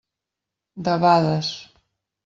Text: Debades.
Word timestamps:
Debades. 0.89 1.49